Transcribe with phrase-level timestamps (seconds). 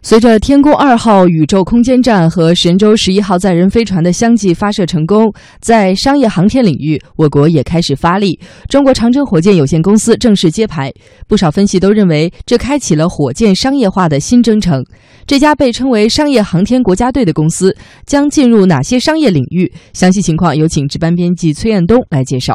[0.00, 8.38] 随着天宫二号宇宙空间站和神舟十一号载人飞船的相继发射成功，在商业航天领域，我国也开始发力。
[8.68, 10.92] 中国长征火箭有限公司正式揭牌，
[11.26, 14.84] 不少分析都认为这开启了火箭商业化的新征程。
[15.26, 17.76] 这家被称为“商业航天国家队”的公司
[18.06, 19.70] 将进入哪些商业领域？
[19.92, 22.54] 详细情况有请值班编辑崔彦东来介绍。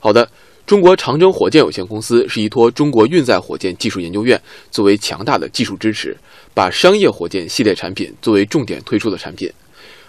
[0.00, 0.28] 好的。
[0.68, 4.38] 中国长征火箭有限公司是依托中国运载火箭技术研究院
[4.70, 6.14] 作为强大的技术支持，
[6.52, 9.50] 把商业火箭系列产品作为重点推出的产品。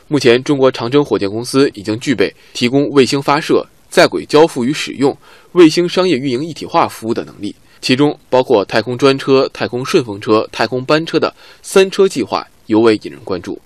[0.09, 5.17] 目前，中国长征火箭公司已经具备提供卫星发射、在轨交付与使用、
[5.53, 11.34] 卫星商业运营一体化服务的能力，其中包括太空专车、太空顺风车、太空班车的
[11.64, 13.58] “三车”计划尤为引人关注。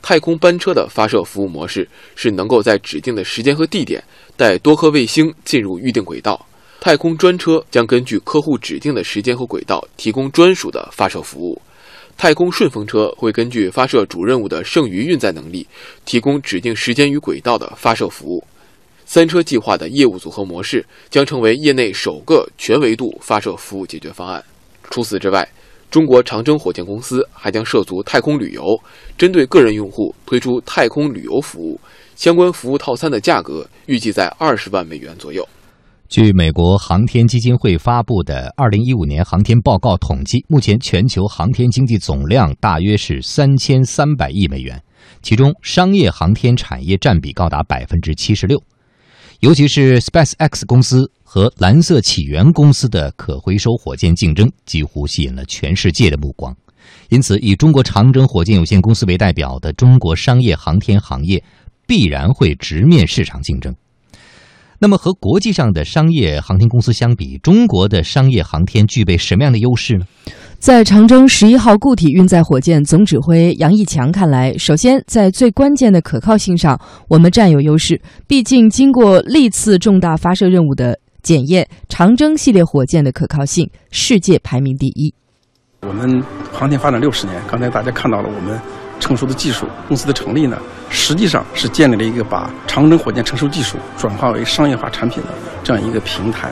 [0.00, 4.02] 太空班车的发射服务模式是能够在指定的时间和地点。
[4.36, 6.46] 带多颗卫星进入预定轨道，
[6.80, 11.60] 太空专车将根据客户指定的时间和轨道提供专属的发射服务。
[12.16, 15.66] 太空顺风车会根据发射主任务的剩余运载能力，
[16.04, 18.44] 提供指定时间与轨道的发射服务。
[19.04, 24.44] 三车计划的业务组合模式将成为业内首个全维度发射服务解决方案。
[24.90, 25.48] 除此之外，
[25.90, 28.78] 中国长征火箭公司还将涉足太空旅游，
[29.16, 31.80] 针对个人用户推出太空旅游服务。
[32.14, 35.48] 相关服务套餐的价格预计在二十万美元左右。
[36.08, 44.82] 据美国航天基金会发布的二零一五年航天报告统计，目前全球航天经济总量大约是三千三百亿美元，
[45.22, 48.58] 其中商业航天产业占比高达百分之七十六。
[49.40, 56.56] 尤其是 SpaceX 公司和蓝色起源公司的可回收火箭竞争，几乎吸引了全世界的目光。
[57.08, 61.42] 因此，以中国长征火箭有限公司为代表的中国商业航天行业。
[61.86, 63.74] 必然会直面市场竞争。
[64.78, 70.04] 那么，和国际上的商业航天公司相比，中国的商业航天具备什么样的优势呢？
[70.58, 76.78] 在长征十一号固体运载火箭总指挥杨毅强看来，首先在最关键的可靠性上，
[77.08, 78.00] 我们占有优势。
[78.26, 85.14] 毕竟，经过历次重大发射任务的检验，长征系列火箭的可靠性世界排名第一。
[85.82, 86.22] 我们
[86.52, 88.58] 航天发展六十年，刚才大家看到了我们。
[89.00, 90.58] 成熟的技术公司的成立呢，
[90.90, 95.28] 实际上是建立了一个把长征火箭成熟技术转化为商业化产品的
[95.62, 96.50] 这样一个平台。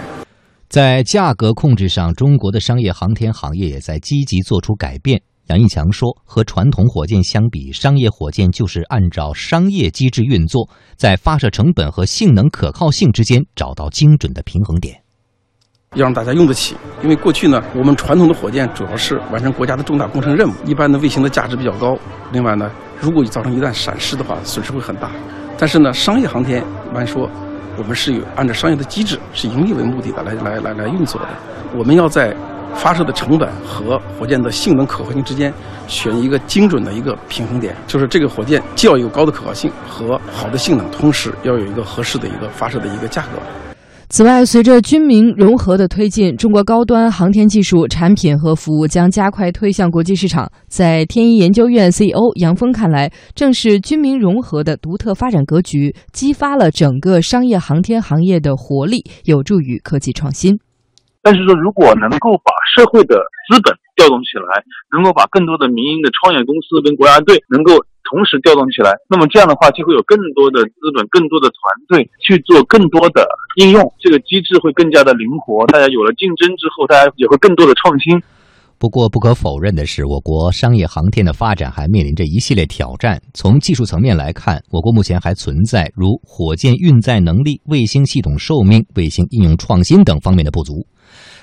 [0.76, 5.18] 在价格控制上，中国的商业航天行业也在积极做出改变。
[5.46, 14.94] 杨毅强说：“和传统火箭相比，商业火箭就是按照商业机制运作，在发射成本和性能可靠性之间找到精准的平衡点。”
[15.96, 21.96] 要让大家用得起，因为过去呢，我们传统的火箭主要是完成国家的重大工程任务，一般的卫星的价值比较高。
[22.32, 22.70] 另外呢，
[23.00, 25.10] 如果造成一旦闪失的话，损失会很大。
[25.56, 27.30] 但是呢，商业航天一般说，
[27.76, 31.28] 我们是有按照商业的机制，是盈利为目的的来来来来运作的。
[31.76, 32.34] 我们要在
[32.74, 35.52] 发射的成本和火箭的性能可靠性之间
[35.86, 43.65] 选一个精准的一个平衡点，就是这个火箭既要有高的可靠性和好的性能，同时要有一个合适的一个发射的一个价格。
[44.08, 50.50] 此外，随着军民融合的推进，中国高端航天技术产品和服务将加快推向国际市场。
[50.68, 60.56] 在天一研究院 CEO 杨峰看来，正是军民融合的独特发展格局，激发了整个商业航天行业的活力，有助于科技创新。
[61.26, 63.18] 但是说，如果能够把社会的
[63.50, 64.62] 资本调动起来，
[64.94, 67.82] 能够把更多的民营的创业公司跟国家队能够。
[68.08, 73.26] 同时调动起来，那么这样的话就会有更多的资本、更多的团队去做更多的
[73.56, 75.66] 应用，这个机制会更加的灵活。
[75.66, 78.22] 大家有了竞争之后，大家也会更多的创新。
[78.78, 83.20] 不过，不可否认的是，我国商业航天的发展还面临着一系列挑战。
[83.34, 90.86] 从技术层面来看，我国目前还存在如火箭运载能力、卫星系统寿命、卫星应用创新等方面的不足。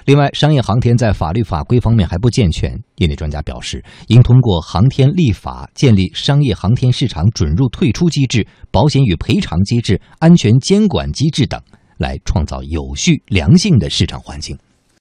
[0.06, 2.78] 另外，商业航天在法律法规方面还不健全。
[2.98, 11.62] 业内专家表示，应通过航天立法建立商业航天市场准入退出机制、保险与赔偿机制、安全监管机制等，
[11.98, 14.58] 来创造有序、良性的市场环境。